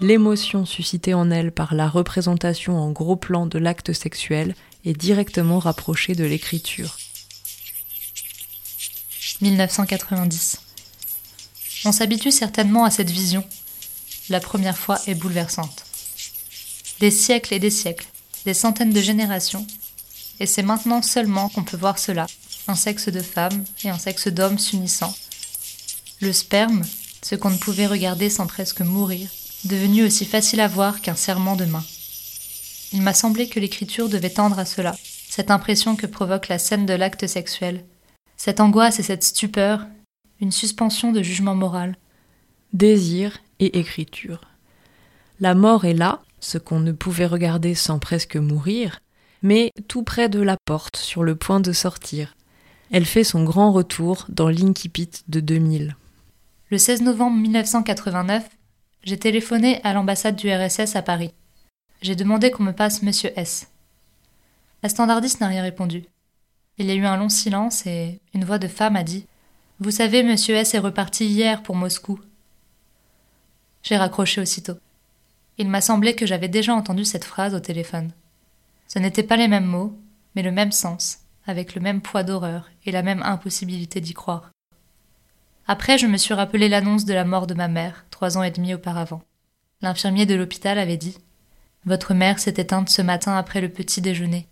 L'émotion 0.00 0.66
suscitée 0.66 1.14
en 1.14 1.30
elle 1.30 1.52
par 1.52 1.74
la 1.74 1.88
représentation 1.88 2.78
en 2.78 2.90
gros 2.90 3.16
plan 3.16 3.46
de 3.46 3.58
l'acte 3.58 3.92
sexuel 3.92 4.54
est 4.84 4.92
directement 4.92 5.58
rapprochée 5.58 6.14
de 6.14 6.24
l'écriture. 6.24 6.98
1990. 9.40 10.60
On 11.84 11.92
s'habitue 11.92 12.30
certainement 12.30 12.84
à 12.84 12.90
cette 12.90 13.10
vision. 13.10 13.44
La 14.28 14.40
première 14.40 14.76
fois 14.76 14.98
est 15.06 15.14
bouleversante. 15.14 15.85
Des 17.00 17.10
siècles 17.10 17.54
et 17.54 17.58
des 17.58 17.70
siècles, 17.70 18.06
des 18.44 18.54
centaines 18.54 18.92
de 18.92 19.00
générations, 19.00 19.66
et 20.40 20.46
c'est 20.46 20.62
maintenant 20.62 21.02
seulement 21.02 21.48
qu'on 21.48 21.64
peut 21.64 21.76
voir 21.76 21.98
cela, 21.98 22.26
un 22.68 22.74
sexe 22.74 23.08
de 23.08 23.20
femme 23.20 23.64
et 23.84 23.90
un 23.90 23.98
sexe 23.98 24.28
d'homme 24.28 24.58
s'unissant. 24.58 25.14
Le 26.20 26.32
sperme, 26.32 26.82
ce 27.22 27.34
qu'on 27.34 27.50
ne 27.50 27.58
pouvait 27.58 27.86
regarder 27.86 28.30
sans 28.30 28.46
presque 28.46 28.80
mourir, 28.80 29.28
devenu 29.64 30.04
aussi 30.04 30.24
facile 30.24 30.60
à 30.60 30.68
voir 30.68 31.00
qu'un 31.00 31.14
serment 31.14 31.56
de 31.56 31.64
main. 31.64 31.84
Il 32.92 33.02
m'a 33.02 33.14
semblé 33.14 33.48
que 33.48 33.60
l'écriture 33.60 34.08
devait 34.08 34.30
tendre 34.30 34.58
à 34.58 34.64
cela, 34.64 34.96
cette 35.28 35.50
impression 35.50 35.96
que 35.96 36.06
provoque 36.06 36.48
la 36.48 36.58
scène 36.58 36.86
de 36.86 36.94
l'acte 36.94 37.26
sexuel, 37.26 37.84
cette 38.36 38.60
angoisse 38.60 39.00
et 39.00 39.02
cette 39.02 39.24
stupeur, 39.24 39.86
une 40.40 40.52
suspension 40.52 41.12
de 41.12 41.22
jugement 41.22 41.54
moral. 41.54 41.96
Désir 42.72 43.38
et 43.58 43.78
écriture. 43.78 44.40
La 45.40 45.54
mort 45.54 45.84
est 45.84 45.94
là, 45.94 46.22
ce 46.40 46.58
qu'on 46.58 46.80
ne 46.80 46.92
pouvait 46.92 47.26
regarder 47.26 47.74
sans 47.74 47.98
presque 47.98 48.36
mourir, 48.36 49.00
mais 49.42 49.70
tout 49.88 50.02
près 50.02 50.28
de 50.28 50.40
la 50.40 50.56
porte, 50.64 50.96
sur 50.96 51.22
le 51.22 51.36
point 51.36 51.60
de 51.60 51.72
sortir. 51.72 52.36
Elle 52.90 53.04
fait 53.04 53.24
son 53.24 53.44
grand 53.44 53.72
retour 53.72 54.26
dans 54.28 54.48
l'Inkipit 54.48 55.10
de 55.28 55.40
2000. 55.40 55.96
Le 56.70 56.78
16 56.78 57.02
novembre 57.02 57.36
1989, 57.36 58.48
j'ai 59.02 59.18
téléphoné 59.18 59.80
à 59.84 59.92
l'ambassade 59.92 60.36
du 60.36 60.50
RSS 60.50 60.96
à 60.96 61.02
Paris. 61.02 61.32
J'ai 62.02 62.16
demandé 62.16 62.50
qu'on 62.50 62.64
me 62.64 62.72
passe 62.72 63.02
Monsieur 63.02 63.30
S. 63.36 63.68
La 64.82 64.88
standardiste 64.88 65.40
n'a 65.40 65.48
rien 65.48 65.62
répondu. 65.62 66.04
Il 66.78 66.86
y 66.86 66.90
a 66.90 66.94
eu 66.94 67.06
un 67.06 67.16
long 67.16 67.28
silence 67.28 67.86
et 67.86 68.20
une 68.34 68.44
voix 68.44 68.58
de 68.58 68.68
femme 68.68 68.96
a 68.96 69.02
dit 69.02 69.26
Vous 69.80 69.90
savez, 69.90 70.22
Monsieur 70.22 70.54
S 70.56 70.74
est 70.74 70.78
reparti 70.78 71.26
hier 71.26 71.62
pour 71.62 71.74
Moscou. 71.74 72.20
J'ai 73.82 73.96
raccroché 73.96 74.40
aussitôt. 74.40 74.76
Il 75.58 75.68
m'a 75.68 75.80
semblé 75.80 76.14
que 76.14 76.26
j'avais 76.26 76.48
déjà 76.48 76.74
entendu 76.74 77.04
cette 77.04 77.24
phrase 77.24 77.54
au 77.54 77.60
téléphone. 77.60 78.12
Ce 78.88 78.98
n'étaient 78.98 79.22
pas 79.22 79.36
les 79.36 79.48
mêmes 79.48 79.66
mots, 79.66 79.98
mais 80.34 80.42
le 80.42 80.52
même 80.52 80.72
sens, 80.72 81.20
avec 81.46 81.74
le 81.74 81.80
même 81.80 82.02
poids 82.02 82.22
d'horreur 82.22 82.70
et 82.84 82.92
la 82.92 83.02
même 83.02 83.22
impossibilité 83.22 84.00
d'y 84.00 84.12
croire. 84.12 84.50
Après, 85.66 85.98
je 85.98 86.06
me 86.06 86.16
suis 86.16 86.34
rappelé 86.34 86.68
l'annonce 86.68 87.04
de 87.04 87.14
la 87.14 87.24
mort 87.24 87.46
de 87.46 87.54
ma 87.54 87.68
mère, 87.68 88.04
trois 88.10 88.36
ans 88.38 88.42
et 88.42 88.50
demi 88.50 88.74
auparavant. 88.74 89.22
L'infirmier 89.82 90.26
de 90.26 90.34
l'hôpital 90.34 90.78
avait 90.78 90.96
dit 90.96 91.18
Votre 91.86 92.14
mère 92.14 92.38
s'est 92.38 92.54
éteinte 92.56 92.88
ce 92.88 93.02
matin 93.02 93.36
après 93.36 93.60
le 93.60 93.68
petit 93.68 94.00
déjeuner. 94.00 94.46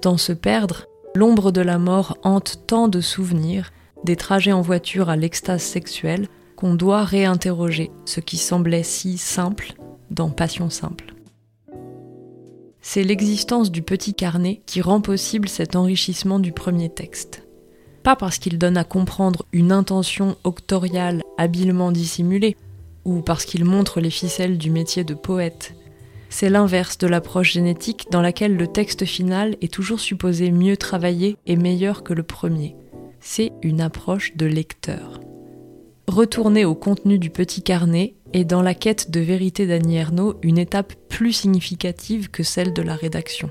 Dans 0.00 0.16
se 0.16 0.32
perdre, 0.32 0.86
l'ombre 1.14 1.50
de 1.50 1.60
la 1.60 1.78
mort 1.78 2.18
hante 2.22 2.66
tant 2.66 2.88
de 2.88 3.00
souvenirs, 3.00 3.72
des 4.04 4.16
trajets 4.16 4.52
en 4.52 4.60
voiture 4.60 5.08
à 5.08 5.16
l'extase 5.16 5.62
sexuelle, 5.62 6.28
qu'on 6.64 6.76
doit 6.76 7.04
réinterroger 7.04 7.90
ce 8.06 8.20
qui 8.20 8.38
semblait 8.38 8.84
si 8.84 9.18
simple 9.18 9.74
dans 10.10 10.30
Passion 10.30 10.70
simple. 10.70 11.14
C'est 12.80 13.02
l'existence 13.02 13.70
du 13.70 13.82
petit 13.82 14.14
carnet 14.14 14.62
qui 14.64 14.80
rend 14.80 15.02
possible 15.02 15.46
cet 15.50 15.76
enrichissement 15.76 16.38
du 16.38 16.52
premier 16.52 16.88
texte 16.88 17.42
pas 18.02 18.16
parce 18.16 18.38
qu'il 18.38 18.58
donne 18.58 18.76
à 18.76 18.84
comprendre 18.84 19.46
une 19.52 19.72
intention 19.72 20.36
octoriale 20.44 21.22
habilement 21.38 21.90
dissimulée, 21.90 22.54
ou 23.06 23.22
parce 23.22 23.46
qu'il 23.46 23.64
montre 23.64 23.98
les 24.00 24.10
ficelles 24.10 24.58
du 24.58 24.70
métier 24.70 25.04
de 25.04 25.14
poète. 25.14 25.74
C'est 26.28 26.50
l'inverse 26.50 26.98
de 26.98 27.06
l'approche 27.06 27.52
génétique 27.52 28.06
dans 28.10 28.20
laquelle 28.20 28.56
le 28.56 28.66
texte 28.66 29.06
final 29.06 29.56
est 29.62 29.72
toujours 29.72 30.00
supposé 30.00 30.50
mieux 30.50 30.76
travaillé 30.76 31.38
et 31.46 31.56
meilleur 31.56 32.02
que 32.02 32.12
le 32.12 32.24
premier. 32.24 32.76
C'est 33.20 33.52
une 33.62 33.80
approche 33.80 34.36
de 34.36 34.44
lecteur. 34.44 35.20
Retourner 36.06 36.64
au 36.64 36.74
contenu 36.74 37.18
du 37.18 37.30
petit 37.30 37.62
carnet 37.62 38.14
est 38.32 38.44
dans 38.44 38.62
la 38.62 38.74
quête 38.74 39.10
de 39.10 39.20
vérité 39.20 39.66
d'Annie 39.66 39.96
Ernaux 39.96 40.34
une 40.42 40.58
étape 40.58 40.94
plus 41.08 41.32
significative 41.32 42.30
que 42.30 42.42
celle 42.42 42.72
de 42.72 42.82
la 42.82 42.94
rédaction. 42.94 43.50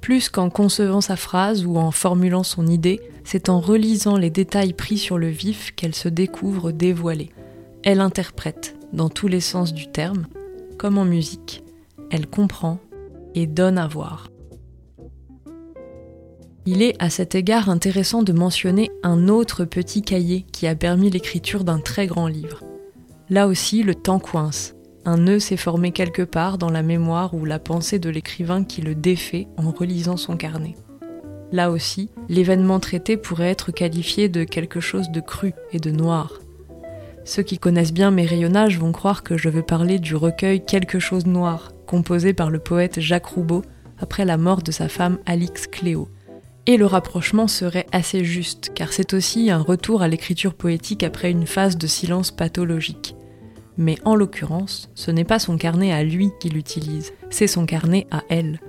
Plus 0.00 0.28
qu'en 0.28 0.50
concevant 0.50 1.00
sa 1.00 1.16
phrase 1.16 1.66
ou 1.66 1.76
en 1.76 1.90
formulant 1.90 2.44
son 2.44 2.66
idée, 2.66 3.00
c'est 3.24 3.48
en 3.48 3.60
relisant 3.60 4.16
les 4.16 4.30
détails 4.30 4.72
pris 4.72 4.98
sur 4.98 5.18
le 5.18 5.28
vif 5.28 5.74
qu'elle 5.74 5.94
se 5.94 6.08
découvre 6.08 6.72
dévoilée. 6.72 7.30
Elle 7.82 8.00
interprète, 8.00 8.76
dans 8.92 9.08
tous 9.08 9.28
les 9.28 9.40
sens 9.40 9.74
du 9.74 9.90
terme, 9.90 10.26
comme 10.78 10.96
en 10.96 11.04
musique. 11.04 11.62
Elle 12.10 12.26
comprend 12.26 12.78
et 13.34 13.46
donne 13.46 13.78
à 13.78 13.86
voir. 13.86 14.28
Il 16.68 16.82
est 16.82 16.96
à 16.98 17.10
cet 17.10 17.36
égard 17.36 17.68
intéressant 17.68 18.24
de 18.24 18.32
mentionner 18.32 18.90
un 19.04 19.28
autre 19.28 19.64
petit 19.64 20.02
cahier 20.02 20.44
qui 20.50 20.66
a 20.66 20.74
permis 20.74 21.10
l'écriture 21.10 21.62
d'un 21.62 21.78
très 21.78 22.08
grand 22.08 22.26
livre. 22.26 22.64
Là 23.30 23.46
aussi, 23.46 23.84
le 23.84 23.94
temps 23.94 24.18
coince. 24.18 24.74
Un 25.04 25.18
nœud 25.18 25.38
s'est 25.38 25.56
formé 25.56 25.92
quelque 25.92 26.22
part 26.22 26.58
dans 26.58 26.70
la 26.70 26.82
mémoire 26.82 27.34
ou 27.34 27.44
la 27.44 27.60
pensée 27.60 28.00
de 28.00 28.10
l'écrivain 28.10 28.64
qui 28.64 28.82
le 28.82 28.96
défait 28.96 29.46
en 29.56 29.70
relisant 29.70 30.16
son 30.16 30.36
carnet. 30.36 30.74
Là 31.52 31.70
aussi, 31.70 32.10
l'événement 32.28 32.80
traité 32.80 33.16
pourrait 33.16 33.50
être 33.50 33.70
qualifié 33.70 34.28
de 34.28 34.42
quelque 34.42 34.80
chose 34.80 35.10
de 35.10 35.20
cru 35.20 35.52
et 35.70 35.78
de 35.78 35.92
noir. 35.92 36.40
Ceux 37.24 37.44
qui 37.44 37.58
connaissent 37.58 37.92
bien 37.92 38.10
mes 38.10 38.26
rayonnages 38.26 38.80
vont 38.80 38.90
croire 38.90 39.22
que 39.22 39.38
je 39.38 39.48
veux 39.48 39.62
parler 39.62 40.00
du 40.00 40.16
recueil 40.16 40.64
Quelque 40.64 40.98
chose 40.98 41.26
noir, 41.26 41.70
composé 41.86 42.34
par 42.34 42.50
le 42.50 42.58
poète 42.58 42.98
Jacques 42.98 43.26
Roubaud 43.26 43.62
après 44.00 44.24
la 44.24 44.36
mort 44.36 44.62
de 44.62 44.72
sa 44.72 44.88
femme 44.88 45.18
Alix 45.26 45.68
Cléo. 45.68 46.08
Et 46.66 46.76
le 46.76 46.86
rapprochement 46.86 47.46
serait 47.46 47.86
assez 47.92 48.24
juste, 48.24 48.72
car 48.74 48.92
c'est 48.92 49.14
aussi 49.14 49.50
un 49.50 49.60
retour 49.60 50.02
à 50.02 50.08
l'écriture 50.08 50.54
poétique 50.54 51.04
après 51.04 51.30
une 51.30 51.46
phase 51.46 51.78
de 51.78 51.86
silence 51.86 52.30
pathologique 52.30 53.14
mais 53.78 53.96
en 54.04 54.14
l'occurrence, 54.14 54.90
ce 54.94 55.10
n'est 55.10 55.24
pas 55.24 55.38
son 55.38 55.56
carnet 55.58 55.92
à 55.92 56.02
lui 56.02 56.30
qu'il 56.40 56.56
utilise, 56.56 57.12
c'est 57.30 57.46
son 57.46 57.66
carnet 57.66 58.06
à 58.10 58.22
elle. 58.28 58.60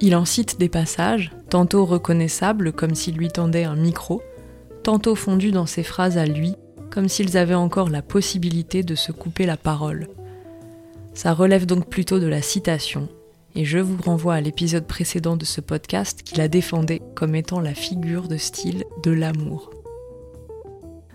Il 0.00 0.16
en 0.16 0.24
cite 0.24 0.58
des 0.58 0.68
passages, 0.68 1.32
tantôt 1.48 1.84
reconnaissables 1.84 2.72
comme 2.72 2.94
s'il 2.94 3.16
lui 3.16 3.28
tendait 3.28 3.64
un 3.64 3.76
micro, 3.76 4.22
tantôt 4.82 5.14
fondus 5.14 5.52
dans 5.52 5.66
ses 5.66 5.82
phrases 5.82 6.18
à 6.18 6.26
lui, 6.26 6.54
comme 6.90 7.08
s'ils 7.08 7.38
avaient 7.38 7.54
encore 7.54 7.88
la 7.88 8.02
possibilité 8.02 8.82
de 8.82 8.94
se 8.94 9.12
couper 9.12 9.46
la 9.46 9.56
parole. 9.56 10.08
Ça 11.14 11.32
relève 11.32 11.66
donc 11.66 11.88
plutôt 11.88 12.18
de 12.18 12.26
la 12.26 12.42
citation, 12.42 13.08
et 13.54 13.64
je 13.64 13.78
vous 13.78 14.00
renvoie 14.02 14.34
à 14.34 14.40
l'épisode 14.40 14.86
précédent 14.86 15.36
de 15.36 15.44
ce 15.44 15.60
podcast 15.60 16.22
qui 16.22 16.36
la 16.36 16.48
défendait 16.48 17.02
comme 17.14 17.34
étant 17.34 17.60
la 17.60 17.74
figure 17.74 18.28
de 18.28 18.36
style 18.36 18.84
de 19.02 19.10
l'amour. 19.10 19.70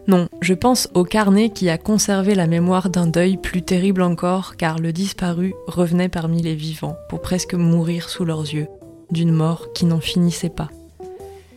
Non, 0.08 0.29
je 0.39 0.53
pense 0.53 0.88
au 0.94 1.03
carnet 1.03 1.50
qui 1.50 1.70
a 1.70 1.77
conservé 1.77 2.34
la 2.34 2.48
mémoire 2.48 2.89
d'un 2.89 3.08
deuil 3.08 3.36
plus 3.36 3.62
terrible 3.62 4.01
encore 4.01 4.56
car 4.56 4.79
le 4.79 4.94
disparu 4.94 5.53
revenait 5.67 6.08
parmi 6.08 6.41
les 6.41 6.56
vivants 6.56 6.96
pour 7.10 7.22
presque 7.22 7.56
mourir 7.56 8.10
sous 8.10 8.24
leurs 8.24 8.53
yeux, 8.53 8.67
d'une 9.12 9.34
mort 9.34 9.74
qui 9.74 9.86
n'en 9.86 10.00
finissait 10.00 10.50
pas. 10.50 10.70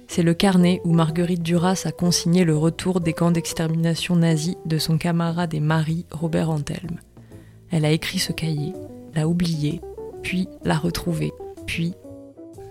C'est 0.08 0.24
le 0.24 0.34
carnet 0.34 0.80
où 0.84 0.92
Marguerite 0.92 1.44
Duras 1.44 1.82
a 1.84 1.92
consigné 1.92 2.42
le 2.42 2.56
retour 2.56 2.98
des 3.00 3.12
camps 3.12 3.30
d'extermination 3.30 4.16
nazis 4.16 4.56
de 4.66 4.78
son 4.78 4.98
camarade 4.98 5.54
et 5.54 5.60
mari 5.60 6.04
Robert 6.10 6.50
Antelme. 6.50 6.98
Elle 7.70 7.84
a 7.84 7.92
écrit 7.92 8.18
ce 8.18 8.32
cahier, 8.32 8.72
l'a 9.14 9.28
oublié, 9.28 9.80
puis 10.22 10.48
l'a 10.64 10.78
retrouvé, 10.78 11.32
puis... 11.66 11.94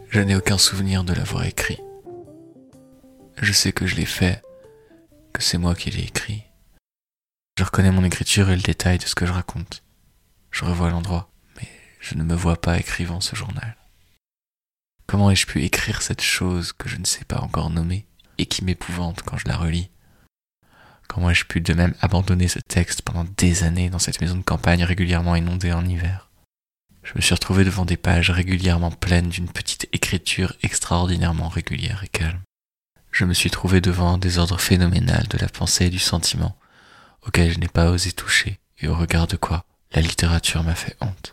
Je 0.09 0.21
n'ai 0.21 0.35
aucun 0.35 0.57
souvenir 0.57 1.03
de 1.03 1.13
l'avoir 1.13 1.45
écrit. 1.45 1.79
Je 3.41 3.53
sais 3.53 3.71
que 3.71 3.85
je 3.85 3.95
l'ai 3.95 4.05
fait 4.05 4.41
que 5.33 5.43
c'est 5.43 5.57
moi 5.57 5.75
qui 5.75 5.91
l'ai 5.91 6.03
écrit. 6.03 6.43
Je 7.57 7.63
reconnais 7.63 7.91
mon 7.91 8.03
écriture 8.03 8.49
et 8.49 8.55
le 8.55 8.61
détail 8.61 8.97
de 8.97 9.03
ce 9.03 9.15
que 9.15 9.25
je 9.25 9.33
raconte. 9.33 9.83
Je 10.51 10.65
revois 10.65 10.89
l'endroit, 10.89 11.29
mais 11.57 11.67
je 11.99 12.15
ne 12.15 12.23
me 12.23 12.33
vois 12.33 12.59
pas 12.59 12.79
écrivant 12.79 13.21
ce 13.21 13.35
journal. 13.35 13.77
Comment 15.05 15.31
ai-je 15.31 15.45
pu 15.45 15.63
écrire 15.63 16.01
cette 16.01 16.21
chose 16.21 16.71
que 16.73 16.89
je 16.89 16.97
ne 16.97 17.05
sais 17.05 17.25
pas 17.25 17.39
encore 17.39 17.69
nommer 17.69 18.05
et 18.37 18.45
qui 18.45 18.63
m'épouvante 18.63 19.23
quand 19.23 19.37
je 19.37 19.47
la 19.47 19.57
relis? 19.57 19.89
Comment 21.07 21.31
ai-je 21.31 21.45
pu 21.45 21.61
de 21.61 21.73
même 21.73 21.95
abandonner 22.01 22.47
ce 22.47 22.59
texte 22.59 23.01
pendant 23.01 23.25
des 23.37 23.63
années 23.63 23.89
dans 23.89 23.99
cette 23.99 24.21
maison 24.21 24.35
de 24.35 24.43
campagne 24.43 24.83
régulièrement 24.83 25.35
inondée 25.35 25.73
en 25.73 25.85
hiver? 25.85 26.28
Je 27.09 27.13
me 27.15 27.21
suis 27.21 27.33
retrouvé 27.33 27.63
devant 27.63 27.85
des 27.85 27.97
pages 27.97 28.29
régulièrement 28.29 28.91
pleines 28.91 29.29
d'une 29.29 29.49
petite 29.49 29.89
écriture 29.93 30.53
extraordinairement 30.61 31.49
régulière 31.49 32.03
et 32.03 32.07
calme. 32.07 32.41
Je 33.11 33.25
me 33.25 33.33
suis 33.33 33.49
trouvé 33.49 33.81
devant 33.81 34.13
un 34.13 34.17
désordre 34.19 34.59
phénoménal 34.59 35.27
de 35.27 35.39
la 35.39 35.47
pensée 35.47 35.87
et 35.87 35.89
du 35.89 35.97
sentiment, 35.97 36.55
auquel 37.25 37.51
je 37.51 37.57
n'ai 37.57 37.67
pas 37.67 37.89
osé 37.89 38.11
toucher, 38.11 38.59
et 38.77 38.87
au 38.87 38.93
regard 38.95 39.25
de 39.25 39.37
quoi 39.37 39.65
la 39.91 40.03
littérature 40.03 40.61
m'a 40.61 40.75
fait 40.75 40.95
honte. 41.01 41.31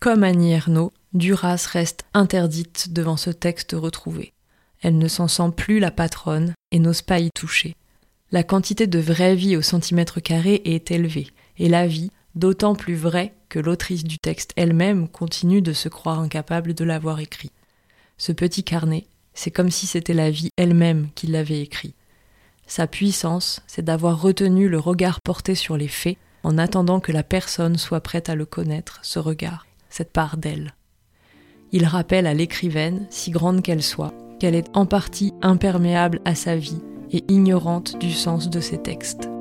Comme 0.00 0.22
Annie 0.22 0.52
Ernaux, 0.52 0.92
Duras 1.14 1.66
reste 1.72 2.04
interdite 2.12 2.92
devant 2.92 3.16
ce 3.16 3.30
texte 3.30 3.72
retrouvé. 3.72 4.34
Elle 4.82 4.98
ne 4.98 5.08
s'en 5.08 5.28
sent 5.28 5.52
plus 5.56 5.78
la 5.78 5.90
patronne 5.90 6.52
et 6.72 6.78
n'ose 6.78 7.00
pas 7.00 7.20
y 7.20 7.30
toucher. 7.30 7.74
La 8.30 8.42
quantité 8.42 8.86
de 8.86 8.98
vraie 8.98 9.34
vie 9.34 9.56
au 9.56 9.62
centimètre 9.62 10.20
carré 10.20 10.60
est 10.66 10.90
élevée, 10.90 11.28
et 11.56 11.70
la 11.70 11.86
vie, 11.86 12.10
d'autant 12.34 12.74
plus 12.74 12.96
vraie 12.96 13.32
l'autrice 13.58 14.04
du 14.04 14.18
texte 14.18 14.52
elle-même 14.56 15.08
continue 15.08 15.62
de 15.62 15.72
se 15.72 15.88
croire 15.88 16.20
incapable 16.20 16.74
de 16.74 16.84
l'avoir 16.84 17.20
écrit. 17.20 17.50
Ce 18.18 18.32
petit 18.32 18.64
carnet, 18.64 19.06
c'est 19.34 19.50
comme 19.50 19.70
si 19.70 19.86
c'était 19.86 20.14
la 20.14 20.30
vie 20.30 20.50
elle-même 20.56 21.08
qui 21.14 21.26
l'avait 21.26 21.60
écrit. 21.60 21.94
Sa 22.66 22.86
puissance, 22.86 23.60
c'est 23.66 23.84
d'avoir 23.84 24.20
retenu 24.20 24.68
le 24.68 24.78
regard 24.78 25.20
porté 25.20 25.54
sur 25.54 25.76
les 25.76 25.88
faits 25.88 26.16
en 26.42 26.58
attendant 26.58 27.00
que 27.00 27.12
la 27.12 27.22
personne 27.22 27.76
soit 27.76 28.00
prête 28.00 28.28
à 28.28 28.34
le 28.34 28.46
connaître, 28.46 29.00
ce 29.02 29.18
regard, 29.18 29.66
cette 29.90 30.12
part 30.12 30.36
d'elle. 30.36 30.74
Il 31.72 31.86
rappelle 31.86 32.26
à 32.26 32.34
l'écrivaine, 32.34 33.06
si 33.10 33.30
grande 33.30 33.62
qu'elle 33.62 33.82
soit, 33.82 34.12
qu'elle 34.38 34.54
est 34.54 34.70
en 34.74 34.86
partie 34.86 35.32
imperméable 35.40 36.20
à 36.24 36.34
sa 36.34 36.56
vie 36.56 36.80
et 37.12 37.24
ignorante 37.28 37.98
du 37.98 38.12
sens 38.12 38.50
de 38.50 38.60
ses 38.60 38.80
textes. 38.80 39.31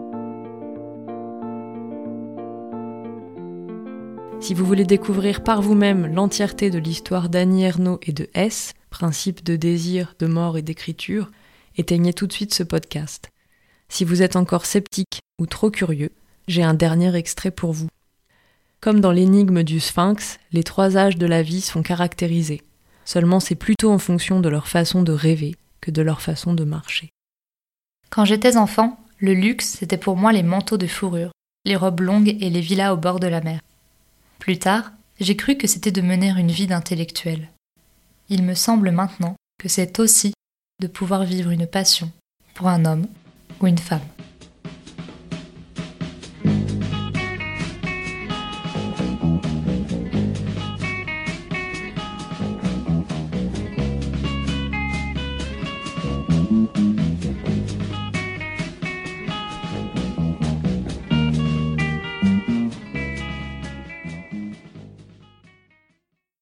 Si 4.41 4.55
vous 4.55 4.65
voulez 4.65 4.85
découvrir 4.85 5.43
par 5.43 5.61
vous-même 5.61 6.07
l'entièreté 6.07 6.71
de 6.71 6.79
l'histoire 6.79 7.29
d'Annie 7.29 7.63
Ernaux 7.63 7.99
et 8.01 8.11
de 8.11 8.27
S, 8.33 8.73
principe 8.89 9.43
de 9.43 9.55
désir, 9.55 10.15
de 10.17 10.25
mort 10.25 10.57
et 10.57 10.63
d'écriture, 10.63 11.29
éteignez 11.77 12.11
tout 12.11 12.25
de 12.25 12.33
suite 12.33 12.51
ce 12.51 12.63
podcast. 12.63 13.29
Si 13.87 14.03
vous 14.03 14.23
êtes 14.23 14.35
encore 14.35 14.65
sceptique 14.65 15.19
ou 15.39 15.45
trop 15.45 15.69
curieux, 15.69 16.09
j'ai 16.47 16.63
un 16.63 16.73
dernier 16.73 17.15
extrait 17.15 17.51
pour 17.51 17.71
vous. 17.71 17.87
Comme 18.79 18.99
dans 18.99 19.11
l'énigme 19.11 19.61
du 19.61 19.79
sphinx, 19.79 20.39
les 20.51 20.63
trois 20.63 20.97
âges 20.97 21.17
de 21.17 21.27
la 21.27 21.43
vie 21.43 21.61
sont 21.61 21.83
caractérisés. 21.83 22.63
Seulement 23.05 23.39
c'est 23.39 23.53
plutôt 23.53 23.91
en 23.91 23.99
fonction 23.99 24.39
de 24.39 24.49
leur 24.49 24.67
façon 24.67 25.03
de 25.03 25.11
rêver 25.11 25.55
que 25.81 25.91
de 25.91 26.01
leur 26.01 26.19
façon 26.19 26.55
de 26.55 26.63
marcher. 26.63 27.09
Quand 28.09 28.25
j'étais 28.25 28.57
enfant, 28.57 28.99
le 29.19 29.35
luxe, 29.35 29.75
c'était 29.77 29.97
pour 29.97 30.17
moi 30.17 30.31
les 30.31 30.41
manteaux 30.41 30.77
de 30.77 30.87
fourrure, 30.87 31.31
les 31.63 31.75
robes 31.75 32.01
longues 32.01 32.35
et 32.39 32.49
les 32.49 32.61
villas 32.61 32.91
au 32.91 32.97
bord 32.97 33.19
de 33.19 33.27
la 33.27 33.41
mer. 33.41 33.59
Plus 34.41 34.57
tard, 34.57 34.91
j'ai 35.19 35.35
cru 35.35 35.55
que 35.55 35.67
c'était 35.67 35.91
de 35.91 36.01
mener 36.01 36.29
une 36.31 36.49
vie 36.49 36.65
d'intellectuel. 36.65 37.51
Il 38.27 38.41
me 38.41 38.55
semble 38.55 38.89
maintenant 38.89 39.35
que 39.59 39.69
c'est 39.69 39.99
aussi 39.99 40.33
de 40.81 40.87
pouvoir 40.87 41.25
vivre 41.25 41.51
une 41.51 41.67
passion 41.67 42.11
pour 42.55 42.67
un 42.67 42.85
homme 42.85 43.05
ou 43.59 43.67
une 43.67 43.77
femme. 43.77 44.01